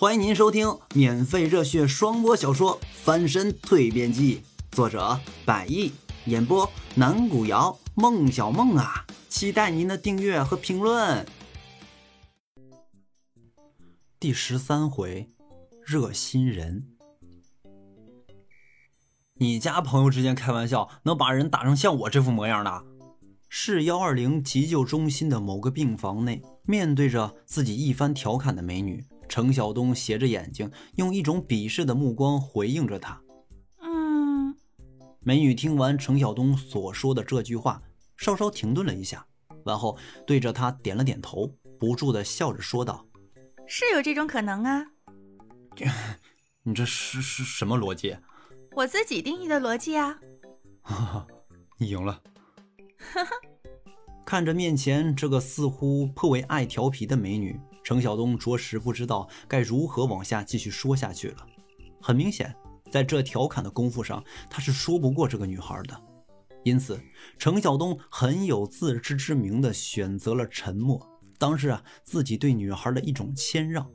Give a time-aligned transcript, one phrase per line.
[0.00, 4.36] 欢迎您收听免费热血双播小说《翻身蜕变记》，
[4.70, 5.90] 作者百亿，
[6.26, 11.26] 演播南古瑶、孟小梦啊，期待您的订阅和评论。
[14.20, 15.28] 第十三回，
[15.84, 16.86] 热心人。
[19.34, 22.84] 你家朋友之间开玩笑，能把人打成像我这副模样的？
[23.48, 29.04] 市幺二零急救中心的某个病房内，面对着自己一番调侃的美女。
[29.28, 33.20] 程晓东斜着眼睛，用一种鄙视的目光回应着他。
[33.80, 34.56] 嗯，
[35.20, 37.82] 美女听完程晓东所说的这句话，
[38.16, 39.26] 稍稍停顿了一下，
[39.64, 39.96] 然后
[40.26, 43.06] 对着他点了点头，不住的笑着说道
[43.68, 44.86] ：“是有这种可能啊。
[46.64, 48.16] ”你这是是什么逻辑？
[48.72, 50.18] 我自己定义的逻辑啊。
[50.82, 51.26] 哈哈，
[51.78, 52.22] 你赢了。
[54.26, 57.58] 看着面前这个似乎颇为爱调皮的美女。
[57.88, 61.46] 程晓东着实不知道该如何往下继续说下去了。
[62.02, 62.54] 很明显，
[62.92, 65.98] 在这调侃的功夫上，他是说不过这个女孩的。
[66.64, 67.00] 因此，
[67.38, 71.00] 程晓东很有自知之明地选择了沉默，
[71.38, 73.90] 当是啊自己对女孩的一种谦让。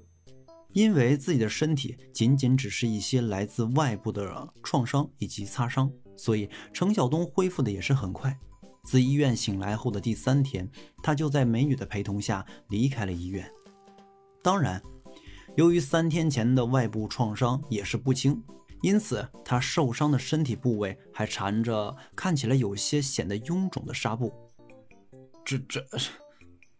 [0.71, 8.35] 因为自己的身体仅仅只是一些来自外部的创伤以及擦伤，所以程晓东恢复的也是很快。
[8.85, 10.67] 自医院醒来后的第三天，
[11.03, 13.47] 他就在美女的陪同下离开了医院。
[14.43, 14.83] 当然，
[15.55, 18.43] 由于三天前的外部创伤也是不轻，
[18.81, 24.33] 因此他受伤的身体部位还缠着看起来有些显得臃肿的纱布。
[25.45, 25.87] 这这，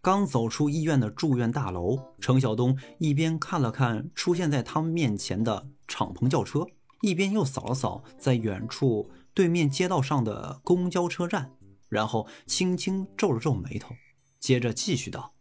[0.01, 6.65] 刚走出医院的住院大楼，程晓东一边看了看出现在他们面前的敞篷轿车，
[7.01, 11.53] 一边又扫了扫在远处对面街道上的公交车站，
[11.87, 13.95] 然后轻轻皱了皱眉头，
[14.37, 15.31] 接着继续道。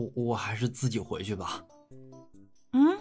[0.00, 1.62] 我我还是自己回去吧。
[2.72, 2.98] 嗯，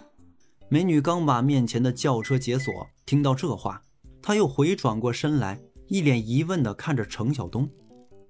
[0.67, 2.73] 美女刚把面前的轿车解锁，
[3.06, 3.81] 听到这话，
[4.22, 7.69] 她又回转过身来，一脸疑问的看着程晓东。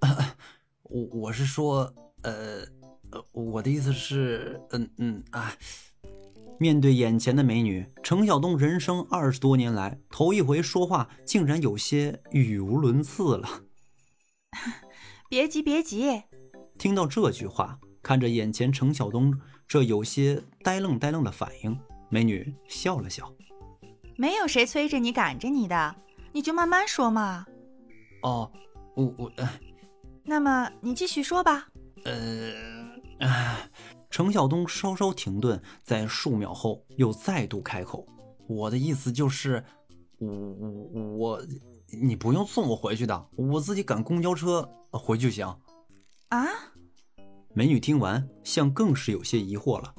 [0.84, 2.60] 我我是说，呃
[3.10, 5.52] 呃，我的意思是，嗯嗯啊。
[6.58, 13.62] 面对眼前的美女，程晓东人生二十多年来头一回说话，竟然有些语无伦次了。
[15.30, 16.22] 别急别急，
[16.78, 17.80] 听到这句话。
[18.02, 19.38] 看着眼前程晓东
[19.68, 21.78] 这有些呆愣呆愣的反应，
[22.08, 23.32] 美女笑了笑
[24.16, 25.96] ：“没有谁催着你赶着你的，
[26.32, 27.46] 你就慢慢说嘛。
[28.22, 28.50] ”“哦，
[28.96, 29.32] 我我……
[30.24, 31.68] 那么你继续说吧。
[32.04, 32.52] ”“呃……”
[34.10, 38.04] 程晓东稍稍停顿，在数秒后又再度开口
[38.48, 39.64] ：“我的意思就是，
[40.18, 41.42] 我我我……
[42.02, 45.46] 你不用送我回去的，我自己赶公交车回就行。
[46.30, 46.46] ”“啊？”
[47.52, 49.94] 美女听完，像更是有些疑惑了。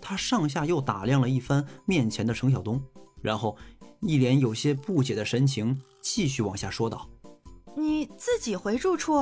[0.00, 2.82] 她上下又打量了一番面前的程晓东，
[3.22, 3.56] 然后
[4.00, 7.08] 一脸有些不解的神情，继续往下说道
[7.76, 9.14] ：“你自己回住处？”“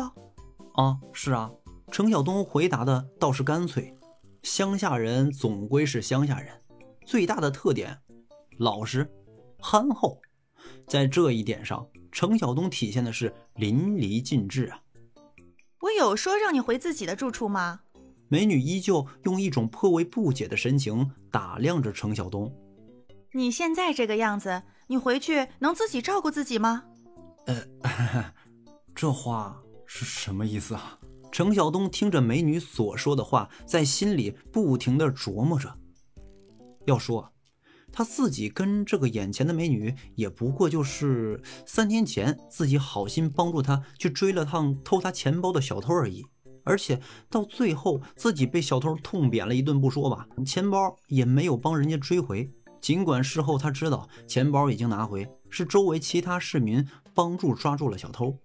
[0.75, 1.51] 啊，是啊。”
[1.93, 3.95] 程晓东回答的倒是干脆。
[4.43, 6.53] 乡下人总归是乡下人，
[7.07, 7.97] 最大的特点，
[8.59, 9.09] 老实、
[9.61, 10.21] 憨厚。
[10.87, 14.81] 在这一点上，程晓东体现的是淋漓尽致啊。
[15.85, 17.81] 我有说让你回自己的住处吗？
[18.29, 22.51] 美女依旧用一种颇为不解的神情打量着程晓东。
[23.35, 26.85] 你现在这个样子，你回去能自己照顾自己吗？
[27.47, 27.63] 呃，
[28.95, 30.99] 这话是什么意思啊？
[31.31, 35.71] 程晓东听着美女所说的话，在心里不停的琢磨着。
[36.87, 37.34] 要说。
[37.97, 46.27] 他自己跟这个眼前的美女也不过就是三天前自己好心帮助他去追了趟偷他钱包的小偷而已，
[46.65, 47.01] 而且
[47.31, 52.51] 到最后自己被小偷痛扁了一顿不说吧，钱包也没有帮人家追回。
[52.81, 56.85] 尽管事后他知道钱包已经拿回，是周围其他市民
[57.15, 58.37] 帮助抓住了小偷，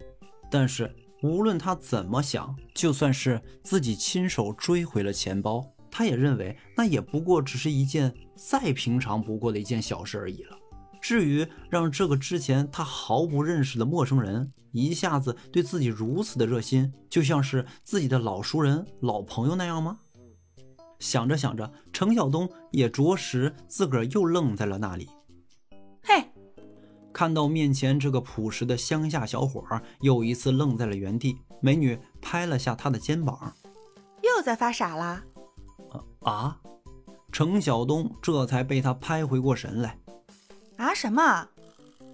[0.51, 5.65] 但是无论他怎么想，就算是自己亲手追回了钱包。
[5.91, 10.57] 他也认为那也不过只是一件再平常不过的一件小事而已了。
[11.01, 19.99] 至于让这个之前他毫不认识的陌生人一下子对自己如此的热心，就像是自己的老熟人、老朋友那样吗？
[20.99, 25.09] 想着想着，程晓东也着实自个儿又愣在了那里。
[26.03, 26.25] 嘿，
[27.13, 31.37] 看到面前这个朴实的乡下小伙儿，又一次愣在了原地。
[31.61, 33.53] 美女拍了下他的肩膀，
[34.21, 35.23] 又在发傻啦？
[36.21, 36.59] 啊！
[37.31, 39.99] 程晓东这才被他拍回过神来。
[40.77, 41.47] 啊什么？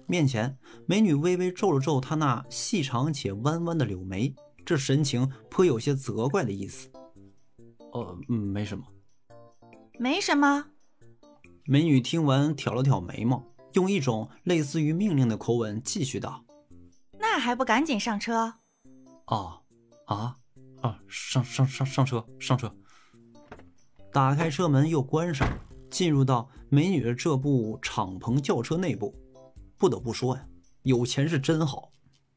[0.06, 0.56] 面前
[0.86, 6.88] 美女微微皱了皱她那细长且弯弯的柳眉，这神情颇有些责怪的意思。
[7.92, 8.84] 呃，没什么，
[9.98, 10.66] 没什么。
[11.64, 13.42] 美女听完挑了挑眉毛，
[13.72, 16.44] 用一种类似于命令的口吻继续道
[17.18, 18.54] ：“那还不赶紧上车
[19.26, 19.62] ？”“哦，
[20.06, 20.36] 啊，
[20.82, 22.70] 啊，上上上上车，上车。”
[24.16, 25.46] 打开车门又关上，
[25.90, 29.14] 进入到美女的这部敞篷轿车内部。
[29.76, 30.42] 不得不说呀，
[30.84, 31.90] 有钱是真好。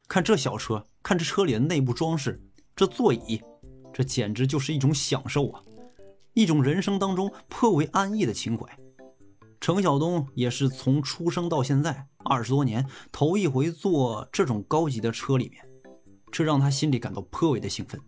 [0.06, 2.38] 看这小车，看这车里的内部装饰，
[2.76, 3.40] 这座椅，
[3.94, 5.62] 这简直就是一种享受啊！
[6.34, 8.66] 一种人生当中颇为安逸的情怀。
[9.58, 15.64] 程晓东也是从出生到现在二十多年，头一回坐这种高级的车里面，
[16.30, 17.98] 这让他心里感到颇为的兴奋。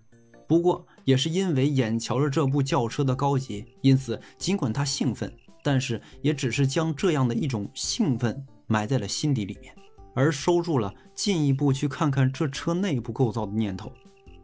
[0.46, 5.32] 不过，也是因为眼瞧着这部轿车的高级，因此尽管他兴奋，
[5.62, 9.74] 但是也只是将这样的一种兴奋埋在了心底里面，
[10.14, 13.92] 而收住了进一步去看看这车内部构造的念头。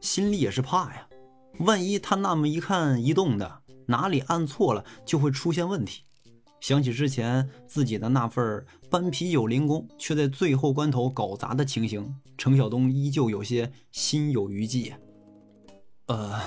[0.00, 1.08] 心里也是怕呀，
[1.60, 6.02] 万一他那么一看一动的，哪里按错了，就会出现问题。
[6.60, 14.92] 想起之前自己的那份搬皮有灵功，却在最后关头搞砸的情形，程晓东依旧有些心有余悸。
[16.08, 16.40] 呃，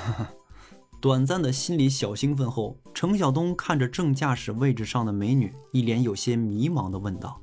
[1.02, 7.40] 短暂的心理小兴奋后，程晓东看着正驾驶位置上的美女，一脸有些迷茫的问道：“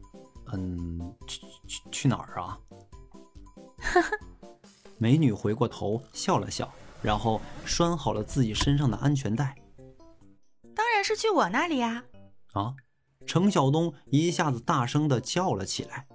[0.53, 2.59] 嗯，去去去哪儿啊？”
[4.99, 6.69] 美女回过头笑了笑，
[7.03, 9.55] 然后拴好了自己身上的安全带。
[10.75, 12.05] 当然是去我那里呀！
[12.55, 12.75] 啊！
[13.27, 16.07] 程晓东一下子大声的叫了起来：“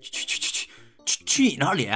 [0.00, 0.70] 去去去去去
[1.04, 1.88] 去去你那里？”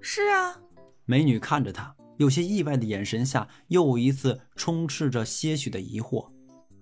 [0.00, 0.56] 是啊。
[1.04, 1.94] 美女看着他。
[2.18, 6.28] 有些意外的眼神下，又一次充斥着些许的疑惑。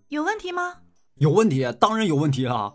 [0.08, 0.76] 有问题吗？
[1.16, 2.72] 有问题，当然有问题啊！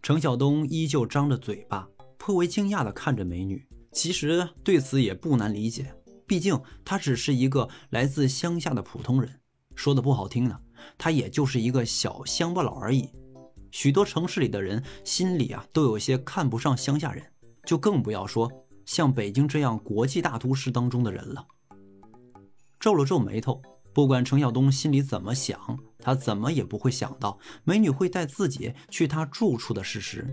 [0.00, 3.66] 程晓东依旧张着嘴巴，颇为惊讶地看着美女。
[3.92, 5.92] 其实对此也不难理解，
[6.28, 9.40] 毕竟他只是一个来自乡下的普通人。
[9.74, 10.56] 说的不好听呢，
[10.96, 13.10] 他也就是一个小乡巴佬而已。
[13.72, 17.24] 许多城市里的人心里啊，都有些看不上乡下人，
[17.64, 18.48] 就更不要说
[18.86, 21.44] 像北京这样国际大都市当中的人了。
[22.80, 23.60] 皱了皱眉头，
[23.92, 30.26] 不管程晓东心里怎么想，他怎么也不会想到美女会带自己去他住处的事实。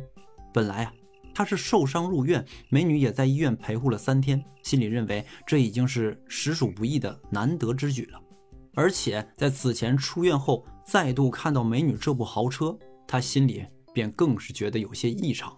[0.54, 0.94] 本来啊，
[1.36, 8.20] 他是受伤入院，美女也在医院陪护了三天，心里认为这已经是实属不易的难得之举了。
[8.74, 15.54] 而且在此前出院后，再度看到美女这部豪车，他心里便更是觉得有些异常。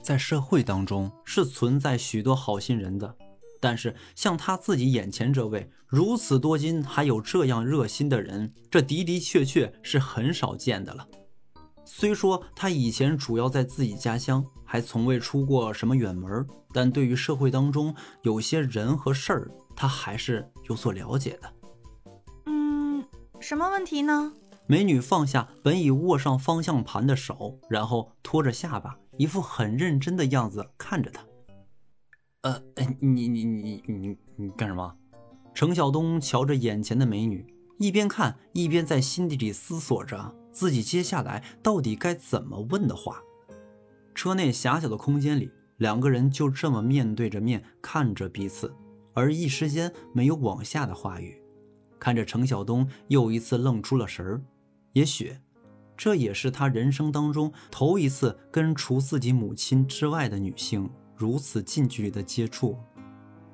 [0.00, 3.16] 在社会当中是存在许多好心人的。
[3.62, 11.06] 但是像他自己眼前这位如此多金还有这样热心的人，这的的确确是很少见的了。
[11.84, 21.52] 虽说他以前主要在自己家乡，还从未出过什么远门，但对于社会当中有些人和事儿，他还是有所了解的。
[22.46, 23.04] 嗯，
[23.38, 24.32] 什么问题呢？
[24.66, 31.22] 美女放下本已握上方向盘的手，然后托着下巴，一副很认真的样子看着他。
[32.42, 32.60] 呃，
[32.98, 34.96] 你你你你你干什么？
[35.54, 37.46] 程晓东瞧着眼前的美女，
[37.78, 43.22] 一边看一边在心底里思索着自己接下来到底该怎么问的话。
[44.12, 48.74] 车内狭小的空间里，两个人就这么面对着面看着彼此，
[49.14, 51.40] 而一时间没有往下的话语。
[52.00, 54.42] 看着程晓东又一次愣出了神儿，
[54.94, 55.36] 也许
[55.96, 60.90] 这也是他人生当中头一次跟除自己母亲之外的女性。
[61.22, 62.76] 如此近距离的接触，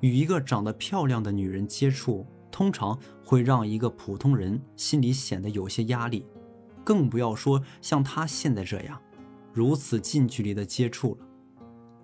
[0.01, 6.25] 与一个长得漂亮的女人接触，通常会让一个普通人心里显得有些压力，
[6.83, 8.99] 更不要说像他现在这样，
[9.53, 11.27] 如此近距离的接触了。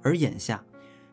[0.02, 0.62] 而眼下，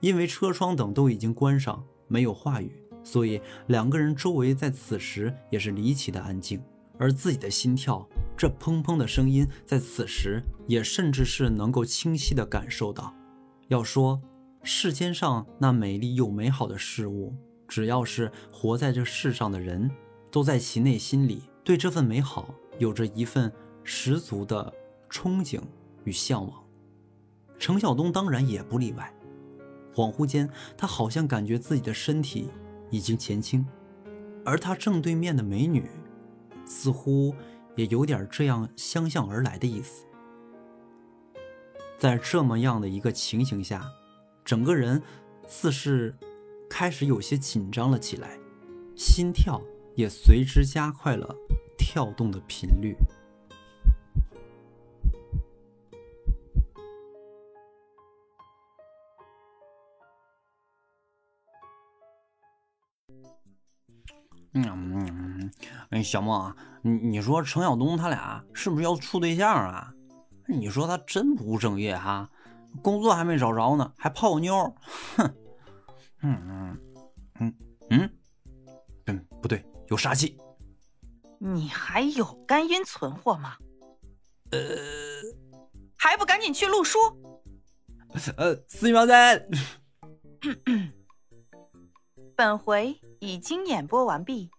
[0.02, 6.62] 因为车窗等都已经关上，没有话语，所以两个人周围在此时也是离奇的安静，
[7.00, 8.06] 而自己的心跳，
[8.36, 13.16] 这砰砰的声音，在此时也甚至是能够清晰的感受到。
[13.70, 14.22] 要说。
[14.64, 17.34] 世间上那美丽又美好的事物，
[17.68, 19.90] 只要是活在这世上的人，
[20.30, 23.52] 都在其内心里对这份美好有着一份
[23.84, 24.72] 十足的
[25.10, 25.60] 憧憬
[26.04, 26.64] 与向往。
[27.58, 29.12] 程晓东当然也不例外。
[29.94, 32.50] 恍惚间，他好像感觉自己的身体
[32.92, 33.66] 已经前倾，
[34.46, 35.90] 而他正对面的美女，
[36.66, 37.34] 似乎
[37.76, 40.06] 也有点这样相向而来的意思。
[41.98, 43.92] 在这么样的一个情形下。
[44.52, 45.02] 整个人
[45.48, 46.14] 似是
[46.70, 48.38] 开始有些紧张了起来，
[48.98, 49.62] 心跳
[49.96, 51.34] 也随之加快了
[51.78, 52.94] 跳动的频率。
[64.54, 65.52] 嗯嗯，
[65.92, 69.94] 哎，小梦啊，你你说程晓东他俩是不是要处对象啊？
[70.46, 72.30] 你说他真不务正业哈，
[72.82, 74.76] 工作还没找着呢，还泡妞，
[75.16, 75.36] 哼，
[76.24, 76.80] 嗯嗯
[77.40, 77.56] 嗯
[77.90, 78.10] 嗯，
[79.06, 80.38] 嗯，不对，有杀气。
[81.40, 83.58] 你还有干阴存货吗？
[84.52, 84.60] 呃，
[85.98, 87.00] 还不赶紧去录书？
[88.38, 89.48] 呃，司机苗在。
[92.36, 94.50] 本回已经演播完毕，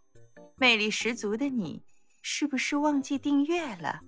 [0.56, 1.82] 魅力十足的你，
[2.20, 4.00] 是不是忘记订阅了？